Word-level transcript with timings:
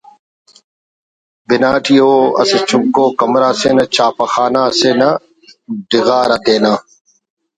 بنا 1.47 1.71
T 1.83 1.95
O 2.05 2.11
اسہ 2.41 2.59
چنکو 2.69 3.05
کمرہ 3.19 3.49
اسے 3.53 3.71
نا 3.77 3.85
چھاپہ 3.93 4.25
خانہ 4.33 4.61
اسے 4.71 4.91
نا 4.99 5.09
ڈغار 5.89 6.29
آ 6.35 6.37
تینا 6.45 6.73